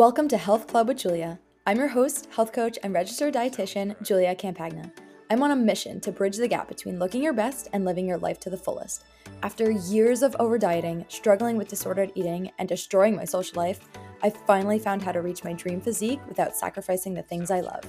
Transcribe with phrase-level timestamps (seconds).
[0.00, 1.38] Welcome to Health Club with Julia.
[1.66, 4.90] I'm your host, health coach, and registered dietitian, Julia Campagna.
[5.28, 8.16] I'm on a mission to bridge the gap between looking your best and living your
[8.16, 9.04] life to the fullest.
[9.42, 13.80] After years of over dieting, struggling with disordered eating, and destroying my social life,
[14.22, 17.84] I finally found how to reach my dream physique without sacrificing the things I love.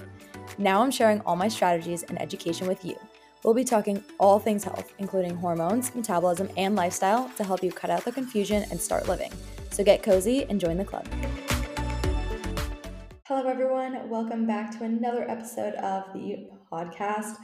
[0.58, 2.98] Now I'm sharing all my strategies and education with you.
[3.46, 7.90] We'll be talking all things health, including hormones, metabolism, and lifestyle to help you cut
[7.90, 9.32] out the confusion and start living.
[9.70, 11.08] So get cozy and join the club.
[13.34, 14.10] Hello, everyone.
[14.10, 17.38] Welcome back to another episode of the podcast.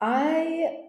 [0.00, 0.88] I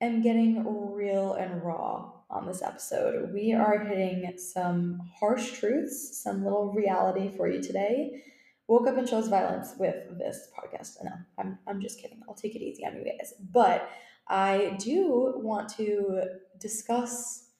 [0.00, 3.30] am getting real and raw on this episode.
[3.34, 8.22] We are hitting some harsh truths, some little reality for you today.
[8.68, 11.04] Woke up and chose violence with this podcast.
[11.04, 12.22] No, I'm, I'm just kidding.
[12.26, 13.34] I'll take it easy on you guys.
[13.52, 13.90] But
[14.26, 16.22] I do want to
[16.58, 17.50] discuss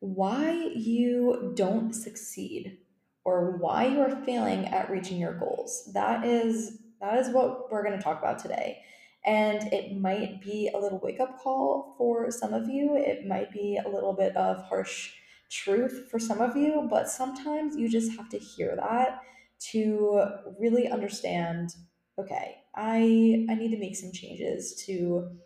[0.00, 2.78] why you don't succeed
[3.24, 5.90] or why you are failing at reaching your goals.
[5.94, 8.82] That is that is what we're going to talk about today.
[9.26, 12.96] And it might be a little wake up call for some of you.
[12.96, 15.12] It might be a little bit of harsh
[15.50, 19.20] truth for some of you, but sometimes you just have to hear that
[19.70, 20.22] to
[20.58, 21.74] really understand
[22.18, 25.36] okay, I I need to make some changes to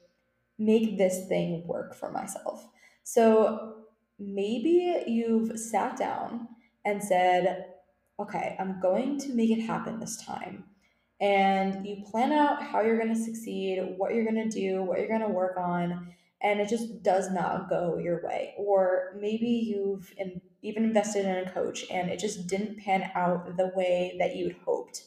[0.59, 2.67] make this thing work for myself.
[3.05, 3.85] So
[4.19, 6.49] maybe you've sat down
[6.85, 7.67] and said,
[8.21, 10.65] okay, I'm going to make it happen this time.
[11.21, 14.99] And you plan out how you're going to succeed, what you're going to do, what
[14.99, 18.55] you're going to work on, and it just does not go your way.
[18.57, 23.57] Or maybe you've in, even invested in a coach and it just didn't pan out
[23.57, 25.03] the way that you'd hoped.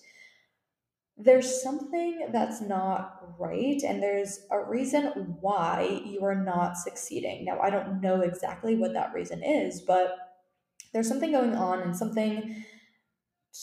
[1.17, 7.45] There's something that's not right, and there's a reason why you are not succeeding.
[7.45, 10.30] Now, I don't know exactly what that reason is, but
[10.93, 12.63] there's something going on and something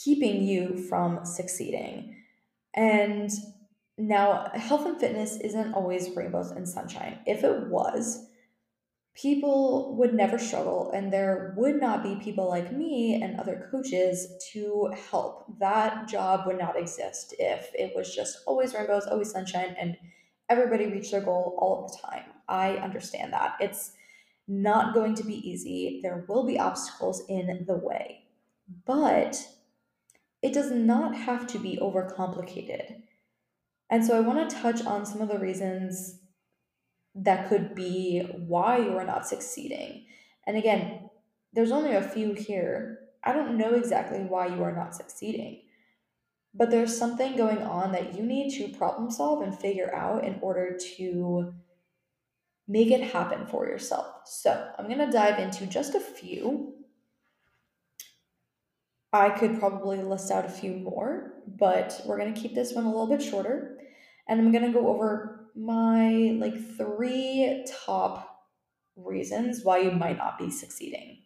[0.05, 2.17] keeping you from succeeding.
[2.75, 3.31] And
[3.97, 7.19] now, health and fitness isn't always rainbows and sunshine.
[7.27, 8.27] If it was,
[9.21, 14.29] people would never struggle, and there would not be people like me and other coaches
[14.53, 15.59] to help.
[15.59, 19.97] That job would not exist if it was just always rainbows, always sunshine, and
[20.49, 22.25] everybody reached their goal all of the time.
[22.49, 23.57] I understand that.
[23.59, 23.93] It's
[24.49, 26.01] not going to be easy.
[26.03, 28.25] There will be obstacles in the way.
[28.87, 29.47] But
[30.43, 33.03] it does not have to be overcomplicated.
[33.91, 36.21] And so I want to touch on some of the reasons
[37.15, 40.05] that could be why you are not succeeding.
[40.47, 41.11] And again,
[41.53, 43.01] there's only a few here.
[43.25, 45.63] I don't know exactly why you are not succeeding,
[46.55, 50.39] but there's something going on that you need to problem solve and figure out in
[50.41, 51.55] order to
[52.69, 54.07] make it happen for yourself.
[54.27, 56.75] So, I'm going to dive into just a few.
[59.13, 62.85] I could probably list out a few more, but we're going to keep this one
[62.85, 63.79] a little bit shorter.
[64.29, 68.47] And I'm going to go over my like three top
[68.97, 71.23] reasons why you might not be succeeding.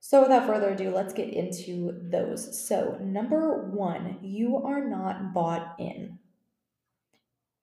[0.00, 2.66] So, without further ado, let's get into those.
[2.66, 6.18] So, number one, you are not bought in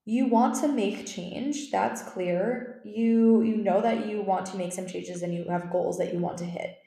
[0.06, 2.81] you want to make change that's clear.
[2.85, 6.13] You you know that you want to make some changes and you have goals that
[6.13, 6.79] you want to hit.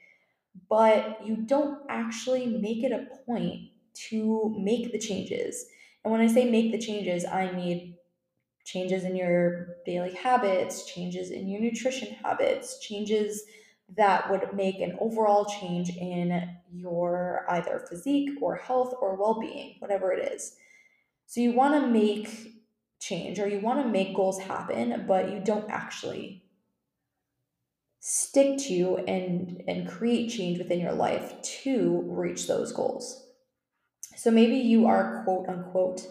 [0.69, 3.71] But you don't actually make it a point
[4.09, 5.65] to make the changes.
[6.03, 7.97] And when i say make the changes i mean
[8.65, 13.43] changes in your daily habits changes in your nutrition habits changes
[13.89, 20.11] that would make an overall change in your either physique or health or well-being whatever
[20.11, 20.57] it is.
[21.27, 22.64] So you want to make
[22.99, 26.43] change or you want to make goals happen, but you don't actually
[27.99, 33.25] stick to and and create change within your life to reach those goals.
[34.15, 36.05] So maybe you are quote unquote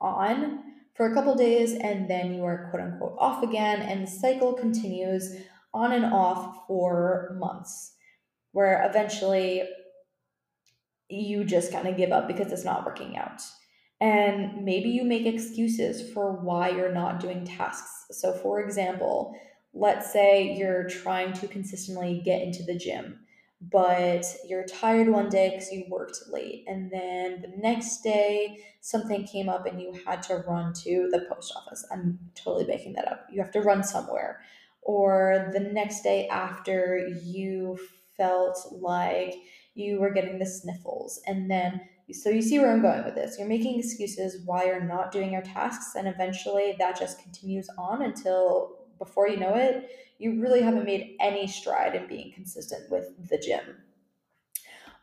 [0.00, 0.60] on
[0.94, 4.52] for a couple days and then you are quote unquote off again and the cycle
[4.52, 5.36] continues
[5.72, 7.94] on and off for months
[8.52, 9.62] where eventually
[11.08, 13.40] you just kind of give up because it's not working out.
[14.00, 18.06] And maybe you make excuses for why you're not doing tasks.
[18.12, 19.34] So, for example,
[19.74, 23.18] let's say you're trying to consistently get into the gym,
[23.60, 26.64] but you're tired one day because you worked late.
[26.68, 31.26] And then the next day, something came up and you had to run to the
[31.28, 31.84] post office.
[31.90, 33.26] I'm totally making that up.
[33.32, 34.40] You have to run somewhere.
[34.82, 37.78] Or the next day after, you
[38.16, 39.34] felt like
[39.74, 41.20] you were getting the sniffles.
[41.26, 41.80] And then
[42.12, 43.36] so you see where I'm going with this.
[43.38, 48.02] You're making excuses why you're not doing your tasks, and eventually that just continues on
[48.02, 53.28] until before you know it, you really haven't made any stride in being consistent with
[53.28, 53.76] the gym.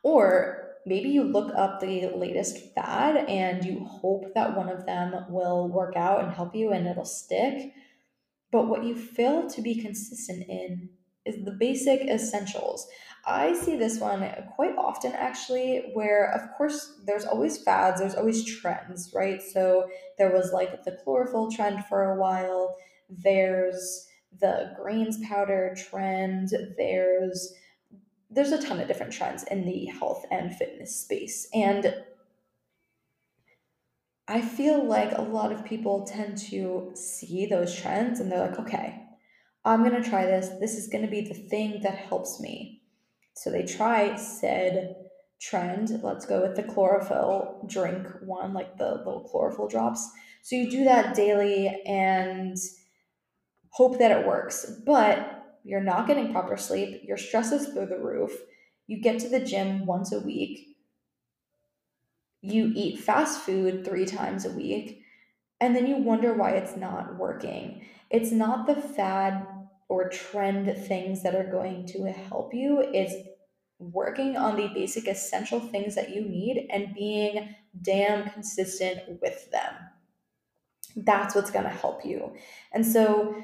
[0.04, 5.25] Or maybe you look up the latest fad and you hope that one of them
[5.30, 7.74] will work out and help you and it'll stick.
[8.51, 10.90] But what you fail to be consistent in
[11.25, 12.88] is the basic essentials.
[13.25, 18.45] I see this one quite often actually, where of course there's always fads, there's always
[18.45, 19.42] trends, right?
[19.42, 22.75] So there was like the chlorophyll trend for a while,
[23.10, 24.07] there's
[24.39, 27.54] the greens powder trend, there's
[28.30, 31.48] there's a ton of different trends in the health and fitness space.
[31.54, 31.95] And
[34.27, 38.60] I feel like a lot of people tend to see those trends and they're like,
[38.60, 39.05] okay,
[39.66, 40.50] I'm going to try this.
[40.60, 42.84] This is going to be the thing that helps me.
[43.34, 44.96] So they try said
[45.42, 46.00] trend.
[46.04, 50.10] Let's go with the chlorophyll drink one, like the little chlorophyll drops.
[50.44, 52.56] So you do that daily and
[53.70, 54.72] hope that it works.
[54.86, 57.02] But you're not getting proper sleep.
[57.04, 58.32] Your stress is through the roof.
[58.88, 60.78] You get to the gym once a week.
[62.42, 65.02] You eat fast food three times a week.
[65.60, 67.88] And then you wonder why it's not working.
[68.10, 69.46] It's not the fad
[69.88, 72.84] or trend things that are going to help you.
[72.94, 73.13] It's
[73.80, 79.74] working on the basic essential things that you need and being damn consistent with them.
[80.96, 82.34] That's what's going to help you.
[82.72, 83.36] And so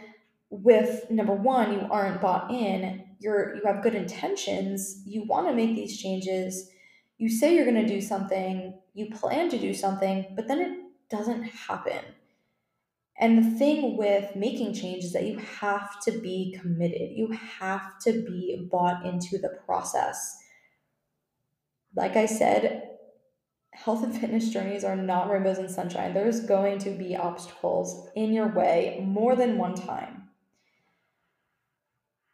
[0.50, 5.54] with number 1, you aren't bought in, you're you have good intentions, you want to
[5.54, 6.70] make these changes,
[7.18, 10.78] you say you're going to do something, you plan to do something, but then it
[11.10, 12.04] doesn't happen.
[13.22, 17.12] And the thing with making change is that you have to be committed.
[17.12, 17.28] You
[17.60, 20.38] have to be bought into the process.
[21.96, 22.90] Like I said,
[23.74, 26.16] health and fitness journeys are not rainbows and sunshine.
[26.16, 30.30] There's going to be obstacles in your way more than one time.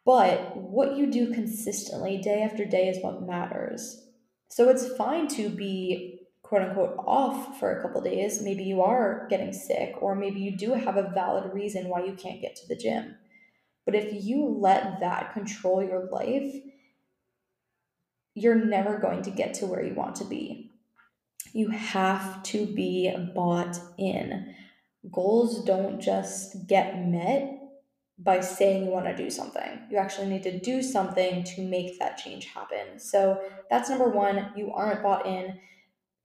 [0.06, 4.06] But what you do consistently day after day is what matters.
[4.48, 6.17] So it's fine to be
[6.48, 10.56] quote unquote off for a couple days, maybe you are getting sick, or maybe you
[10.56, 13.16] do have a valid reason why you can't get to the gym.
[13.84, 16.54] But if you let that control your life,
[18.34, 20.70] you're never going to get to where you want to be.
[21.52, 24.54] You have to be bought in.
[25.12, 27.58] Goals don't just get met
[28.18, 29.80] by saying you want to do something.
[29.90, 32.98] You actually need to do something to make that change happen.
[32.98, 33.40] So
[33.70, 34.52] that's number one.
[34.56, 35.58] You aren't bought in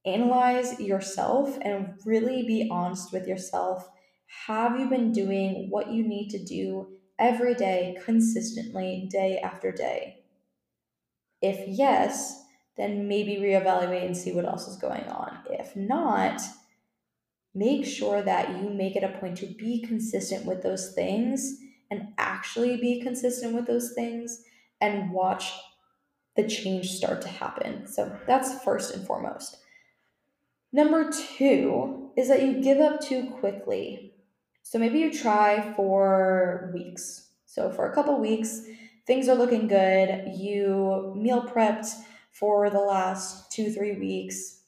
[0.06, 3.88] analyze yourself and really be honest with yourself.
[4.46, 10.24] Have you been doing what you need to do every day, consistently, day after day?
[11.40, 12.42] If yes,
[12.76, 15.38] then maybe reevaluate and see what else is going on.
[15.50, 16.40] If not,
[17.54, 21.58] make sure that you make it a point to be consistent with those things
[21.90, 24.42] and actually be consistent with those things
[24.80, 25.52] and watch
[26.36, 27.86] the change start to happen.
[27.86, 29.58] So that's first and foremost.
[30.74, 34.12] Number two is that you give up too quickly.
[34.64, 37.28] So maybe you try for weeks.
[37.46, 38.62] So for a couple weeks,
[39.06, 40.32] things are looking good.
[40.34, 41.94] You meal prepped
[42.32, 44.62] for the last two, three weeks.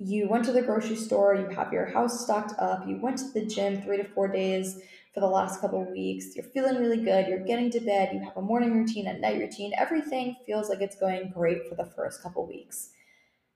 [0.00, 3.30] You went to the grocery store, you have your house stocked up, you went to
[3.30, 4.82] the gym three to four days
[5.14, 6.34] for the last couple weeks.
[6.34, 9.38] You're feeling really good, you're getting to bed, you have a morning routine, a night
[9.38, 9.74] routine.
[9.78, 12.90] Everything feels like it's going great for the first couple weeks.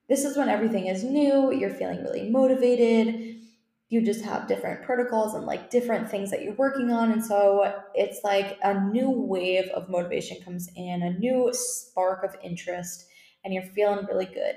[0.07, 3.41] This is when everything is new, you're feeling really motivated.
[3.89, 7.11] You just have different protocols and like different things that you're working on.
[7.11, 12.35] And so it's like a new wave of motivation comes in, a new spark of
[12.43, 13.05] interest,
[13.43, 14.55] and you're feeling really good.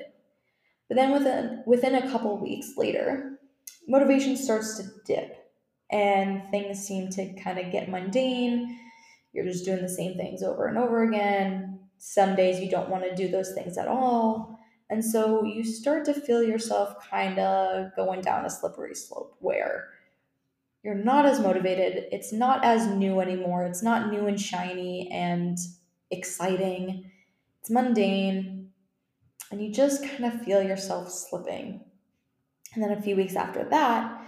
[0.88, 3.38] But then within within a couple weeks later,
[3.86, 5.36] motivation starts to dip
[5.90, 8.78] and things seem to kind of get mundane.
[9.32, 11.80] You're just doing the same things over and over again.
[11.98, 14.57] Some days you don't want to do those things at all.
[14.90, 19.88] And so you start to feel yourself kind of going down a slippery slope where
[20.82, 22.06] you're not as motivated.
[22.10, 23.64] It's not as new anymore.
[23.64, 25.58] It's not new and shiny and
[26.10, 27.10] exciting.
[27.60, 28.70] It's mundane.
[29.50, 31.84] And you just kind of feel yourself slipping.
[32.74, 34.22] And then a few weeks after that,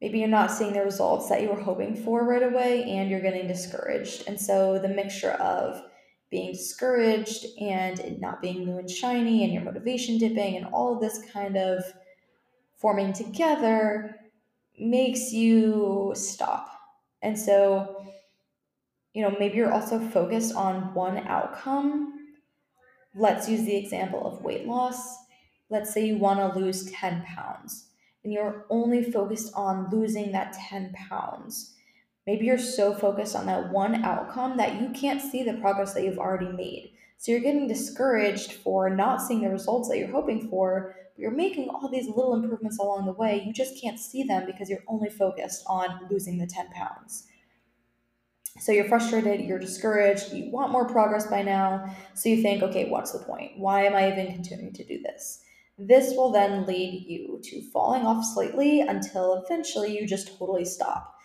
[0.00, 3.20] maybe you're not seeing the results that you were hoping for right away and you're
[3.20, 4.24] getting discouraged.
[4.26, 5.82] And so the mixture of
[6.30, 11.00] being discouraged and not being new and shiny and your motivation dipping and all of
[11.00, 11.84] this kind of
[12.76, 14.16] forming together
[14.78, 16.70] makes you stop.
[17.22, 18.04] And so,
[19.14, 22.12] you know, maybe you're also focused on one outcome.
[23.14, 25.16] Let's use the example of weight loss.
[25.70, 27.86] Let's say you want to lose 10 pounds
[28.24, 31.75] and you're only focused on losing that 10 pounds
[32.26, 36.02] Maybe you're so focused on that one outcome that you can't see the progress that
[36.02, 36.92] you've already made.
[37.18, 41.30] So you're getting discouraged for not seeing the results that you're hoping for, but you're
[41.30, 43.42] making all these little improvements along the way.
[43.46, 47.26] You just can't see them because you're only focused on losing the 10 pounds.
[48.58, 51.94] So you're frustrated, you're discouraged, you want more progress by now.
[52.14, 53.52] So you think, okay, what's the point?
[53.58, 55.42] Why am I even continuing to do this?
[55.78, 61.15] This will then lead you to falling off slightly until eventually you just totally stop.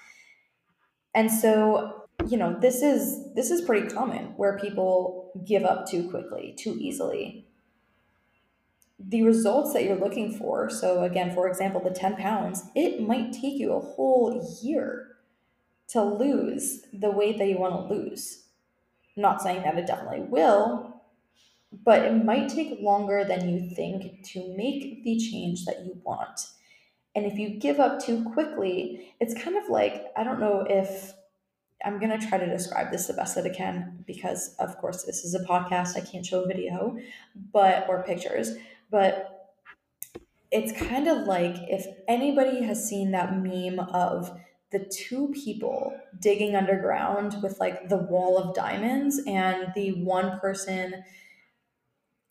[1.13, 6.09] And so, you know, this is this is pretty common where people give up too
[6.09, 7.45] quickly, too easily.
[8.99, 13.33] The results that you're looking for, so again, for example, the 10 pounds, it might
[13.33, 15.17] take you a whole year
[15.89, 18.43] to lose the weight that you want to lose.
[19.17, 21.01] I'm not saying that it definitely will,
[21.83, 26.47] but it might take longer than you think to make the change that you want.
[27.15, 31.13] And if you give up too quickly, it's kind of like I don't know if
[31.83, 35.03] I'm going to try to describe this the best that I can because, of course,
[35.03, 35.97] this is a podcast.
[35.97, 36.97] I can't show a video,
[37.51, 38.51] but or pictures,
[38.89, 39.51] but
[40.51, 44.37] it's kind of like if anybody has seen that meme of
[44.71, 51.03] the two people digging underground with like the wall of diamonds and the one person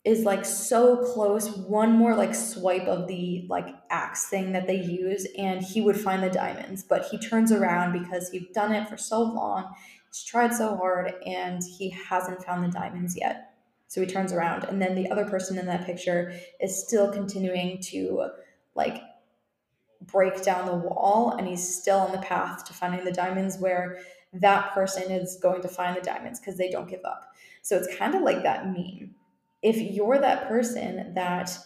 [0.03, 4.81] is like so close one more like swipe of the like axe thing that they
[4.81, 8.87] use and he would find the diamonds but he turns around because he's done it
[8.89, 9.71] for so long
[10.07, 13.53] he's tried so hard and he hasn't found the diamonds yet
[13.87, 17.79] so he turns around and then the other person in that picture is still continuing
[17.79, 18.27] to
[18.75, 19.03] like
[20.01, 23.99] break down the wall and he's still on the path to finding the diamonds where
[24.33, 27.33] that person is going to find the diamonds because they don't give up.
[27.61, 29.13] So it's kind of like that meme.
[29.61, 31.57] If you're that person that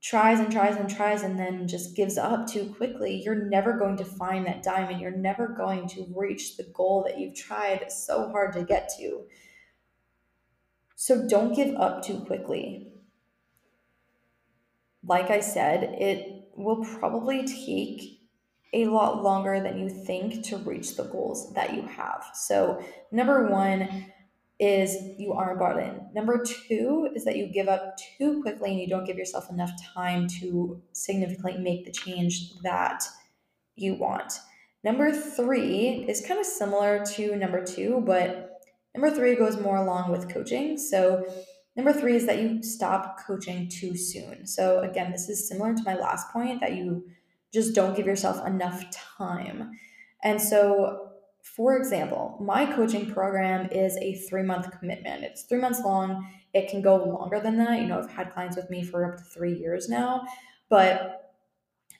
[0.00, 3.96] tries and tries and tries and then just gives up too quickly, you're never going
[3.96, 5.00] to find that diamond.
[5.00, 9.24] You're never going to reach the goal that you've tried so hard to get to.
[10.94, 12.92] So don't give up too quickly.
[15.04, 18.18] Like I said, it will probably take
[18.72, 22.24] a lot longer than you think to reach the goals that you have.
[22.34, 24.06] So, number one
[24.58, 26.00] is you aren't bought in.
[26.14, 29.70] Number two is that you give up too quickly and you don't give yourself enough
[29.94, 33.04] time to significantly make the change that
[33.76, 34.40] you want.
[34.82, 38.60] Number three is kind of similar to number two, but
[38.94, 40.76] number three goes more along with coaching.
[40.76, 41.24] So,
[41.78, 44.48] Number three is that you stop coaching too soon.
[44.48, 47.06] So, again, this is similar to my last point that you
[47.54, 49.78] just don't give yourself enough time.
[50.24, 51.07] And so,
[51.56, 55.24] for example, my coaching program is a three month commitment.
[55.24, 56.28] It's three months long.
[56.54, 57.80] It can go longer than that.
[57.80, 60.26] You know, I've had clients with me for up to three years now,
[60.68, 61.34] but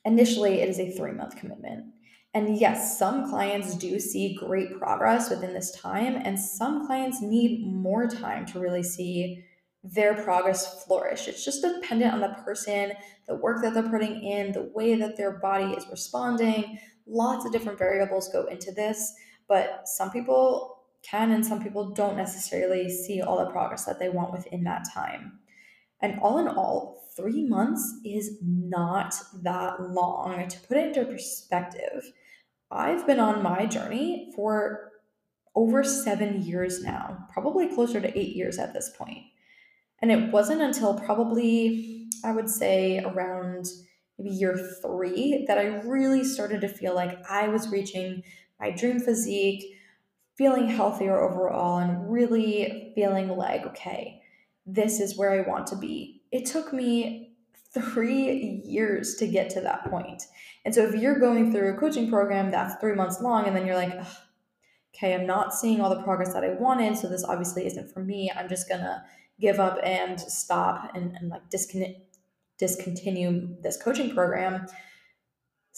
[0.04, 1.86] initially it is a three month commitment.
[2.34, 7.66] And yes, some clients do see great progress within this time, and some clients need
[7.66, 9.44] more time to really see
[9.82, 11.26] their progress flourish.
[11.26, 12.92] It's just dependent on the person,
[13.26, 16.78] the work that they're putting in, the way that their body is responding.
[17.06, 19.14] Lots of different variables go into this,
[19.48, 24.08] but some people can and some people don't necessarily see all the progress that they
[24.08, 25.38] want within that time.
[26.00, 30.46] And all in all, three months is not that long.
[30.46, 32.12] To put it into perspective,
[32.70, 34.92] I've been on my journey for
[35.56, 39.24] over seven years now, probably closer to eight years at this point.
[40.00, 43.66] And it wasn't until probably, I would say, around
[44.16, 48.22] maybe year three that I really started to feel like I was reaching
[48.60, 49.64] my dream physique,
[50.36, 54.20] feeling healthier overall, and really feeling like, okay,
[54.66, 56.22] this is where I want to be.
[56.30, 57.36] It took me
[57.72, 60.24] three years to get to that point.
[60.64, 63.66] And so if you're going through a coaching program that's three months long, and then
[63.66, 63.94] you're like,
[64.94, 68.02] okay, I'm not seeing all the progress that I wanted, so this obviously isn't for
[68.02, 69.04] me, I'm just gonna
[69.40, 71.42] give up and stop and, and like
[72.58, 74.66] discontinue this coaching program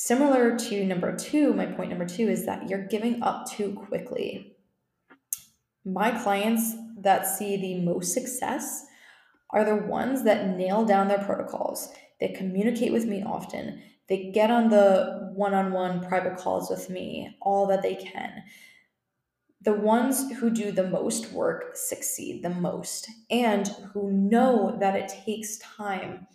[0.03, 4.57] similar to number two my point number two is that you're giving up too quickly.
[5.85, 8.87] My clients that see the most success
[9.51, 11.91] are the ones that nail down their protocols.
[12.19, 13.83] They communicate with me often.
[14.09, 18.43] They get on the one-on-one private calls with me all that they can.
[19.61, 25.13] The ones who do the most work succeed the most and who know that it
[25.27, 26.27] takes time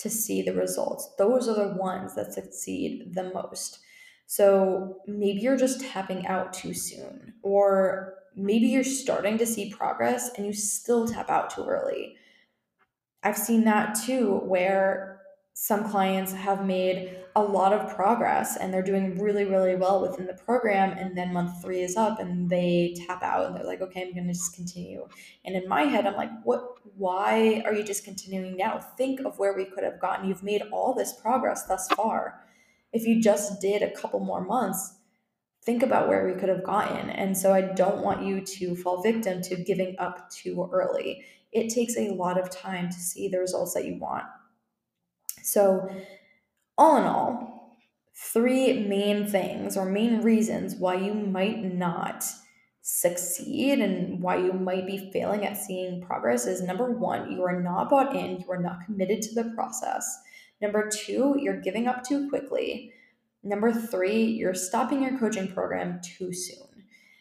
[0.00, 1.14] to see the results.
[1.18, 3.80] Those are the ones that succeed the most.
[4.26, 10.30] So maybe you're just tapping out too soon, or maybe you're starting to see progress
[10.36, 12.16] and you still tap out too early.
[13.22, 15.19] I've seen that too, where
[15.62, 20.26] some clients have made a lot of progress and they're doing really, really well within
[20.26, 20.96] the program.
[20.96, 24.14] And then month three is up and they tap out and they're like, okay, I'm
[24.14, 25.06] going to just continue.
[25.44, 28.80] And in my head, I'm like, what, why are you just continuing now?
[28.96, 30.26] Think of where we could have gotten.
[30.26, 32.40] You've made all this progress thus far.
[32.94, 34.94] If you just did a couple more months,
[35.62, 37.10] think about where we could have gotten.
[37.10, 41.22] And so I don't want you to fall victim to giving up too early.
[41.52, 44.24] It takes a lot of time to see the results that you want.
[45.42, 45.88] So,
[46.76, 47.78] all in all,
[48.14, 52.24] three main things or main reasons why you might not
[52.82, 57.60] succeed and why you might be failing at seeing progress is number one, you are
[57.60, 60.18] not bought in, you are not committed to the process.
[60.60, 62.92] Number two, you're giving up too quickly.
[63.42, 66.69] Number three, you're stopping your coaching program too soon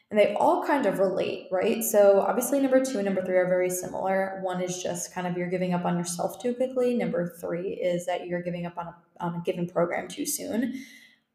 [0.09, 1.83] and they all kind of relate, right?
[1.83, 4.39] So obviously, number two and number three are very similar.
[4.41, 6.95] One is just kind of you're giving up on yourself too quickly.
[6.95, 10.83] Number three is that you're giving up on a, on a given program too soon.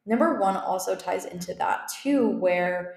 [0.07, 2.97] Number one also ties into that too, where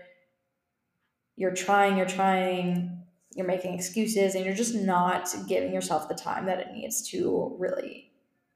[1.35, 3.03] you're trying, you're trying,
[3.35, 7.55] you're making excuses, and you're just not giving yourself the time that it needs to
[7.59, 8.11] really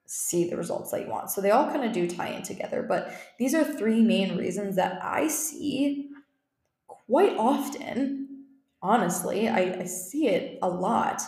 [0.07, 1.29] see the results that you want.
[1.29, 2.81] So they all kind of do tie in together.
[2.81, 6.10] But these are three main reasons that I see
[7.11, 8.45] quite often,
[8.81, 11.21] honestly, I, I see it a lot,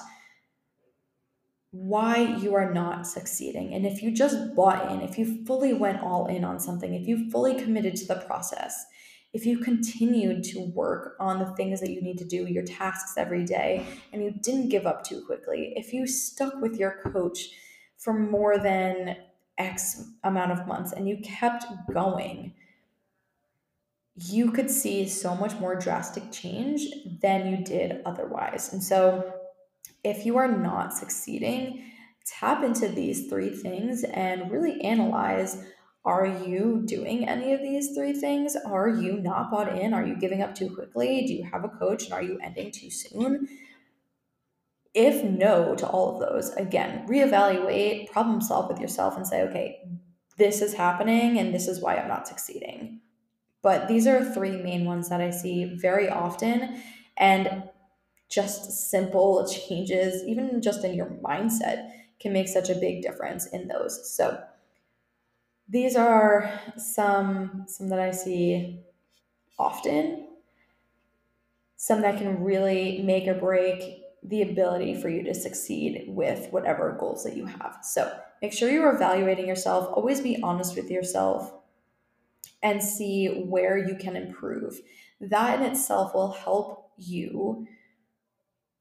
[1.71, 3.73] why you are not succeeding.
[3.73, 7.05] And if you just bought in, if you fully went all in on something, if
[7.05, 8.85] you fully committed to the process,
[9.33, 13.15] if you continued to work on the things that you need to do, your tasks
[13.17, 17.49] every day, and you didn't give up too quickly, if you stuck with your coach
[17.97, 19.17] for more than
[19.57, 22.53] X amount of months and you kept going,
[24.15, 26.87] you could see so much more drastic change
[27.21, 28.71] than you did otherwise.
[28.71, 29.33] And so,
[30.03, 31.83] if you are not succeeding,
[32.25, 35.63] tap into these three things and really analyze
[36.05, 38.57] are you doing any of these three things?
[38.65, 39.93] Are you not bought in?
[39.93, 41.25] Are you giving up too quickly?
[41.25, 43.47] Do you have a coach and are you ending too soon?
[44.93, 49.79] If no to all of those, again, reevaluate, problem solve with yourself, and say, okay,
[50.37, 52.99] this is happening and this is why I'm not succeeding.
[53.63, 56.83] But these are three main ones that I see very often.
[57.17, 57.63] And
[58.29, 63.67] just simple changes, even just in your mindset, can make such a big difference in
[63.67, 64.11] those.
[64.15, 64.41] So
[65.69, 68.79] these are some some that I see
[69.57, 70.27] often,
[71.77, 76.95] some that can really make or break the ability for you to succeed with whatever
[76.99, 77.77] goals that you have.
[77.83, 79.89] So make sure you're evaluating yourself.
[79.93, 81.53] Always be honest with yourself
[82.63, 84.79] and see where you can improve.
[85.21, 87.67] That in itself will help you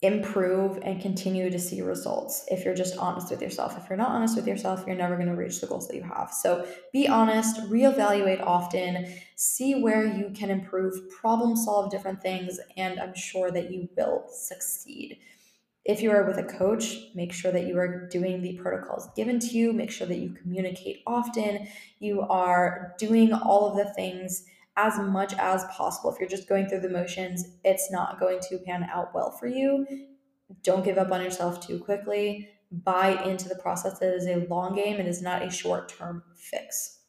[0.02, 3.78] improve and continue to see results if you're just honest with yourself.
[3.78, 6.02] If you're not honest with yourself, you're never going to reach the goals that you
[6.02, 6.32] have.
[6.32, 12.98] So be honest, reevaluate often, see where you can improve, problem solve different things, and
[12.98, 15.18] I'm sure that you will succeed.
[15.84, 19.40] If you are with a coach, make sure that you are doing the protocols given
[19.40, 19.72] to you.
[19.72, 21.66] Make sure that you communicate often.
[21.98, 24.44] You are doing all of the things
[24.76, 26.12] as much as possible.
[26.12, 29.48] If you're just going through the motions, it's not going to pan out well for
[29.48, 29.86] you.
[30.62, 32.48] Don't give up on yourself too quickly.
[32.70, 34.00] Buy into the process.
[34.00, 37.00] It is a long game, it is not a short term fix.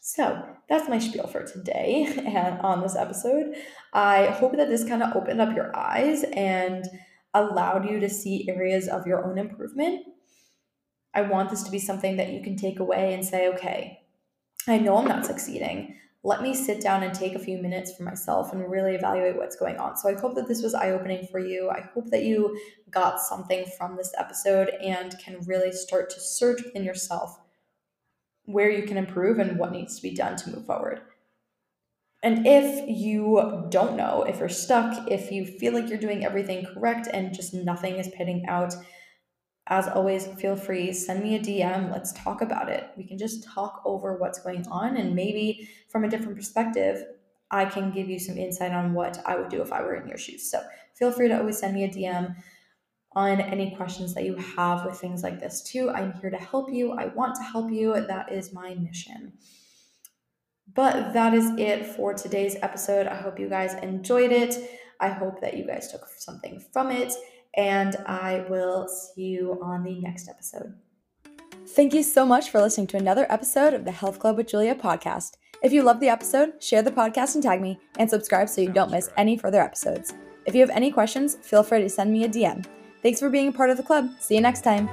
[0.00, 3.54] So that's my spiel for today and on this episode.
[3.92, 6.86] I hope that this kind of opened up your eyes and
[7.38, 10.06] allowed you to see areas of your own improvement.
[11.14, 14.00] I want this to be something that you can take away and say, okay,
[14.66, 15.96] I know I'm not succeeding.
[16.24, 19.56] Let me sit down and take a few minutes for myself and really evaluate what's
[19.56, 19.96] going on.
[19.96, 21.70] So I hope that this was eye opening for you.
[21.70, 22.58] I hope that you
[22.90, 27.38] got something from this episode and can really start to search within yourself
[28.44, 31.02] where you can improve and what needs to be done to move forward.
[32.22, 36.66] And if you don't know, if you're stuck, if you feel like you're doing everything
[36.66, 38.74] correct and just nothing is pitting out,
[39.68, 41.92] as always, feel free, send me a DM.
[41.92, 42.88] Let's talk about it.
[42.96, 47.04] We can just talk over what's going on, and maybe from a different perspective,
[47.50, 50.08] I can give you some insight on what I would do if I were in
[50.08, 50.50] your shoes.
[50.50, 50.60] So
[50.94, 52.34] feel free to always send me a DM
[53.12, 55.90] on any questions that you have with things like this, too.
[55.90, 56.92] I'm here to help you.
[56.92, 57.94] I want to help you.
[58.06, 59.34] That is my mission.
[60.74, 63.06] But that is it for today's episode.
[63.06, 64.70] I hope you guys enjoyed it.
[65.00, 67.12] I hope that you guys took something from it,
[67.56, 70.74] and I will see you on the next episode.
[71.68, 74.74] Thank you so much for listening to another episode of the Health Club with Julia
[74.74, 75.32] podcast.
[75.62, 78.72] If you love the episode, share the podcast and tag me, and subscribe so you
[78.72, 80.14] don't miss any further episodes.
[80.46, 82.64] If you have any questions, feel free to send me a DM.
[83.02, 84.10] Thanks for being a part of the club.
[84.18, 84.88] See you next time.